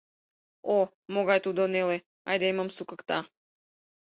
О, 0.75 0.77
могай 1.13 1.39
тудо 1.45 1.61
неле— 1.73 1.97
айдемым 2.29 2.69
сукыкта. 2.75 3.19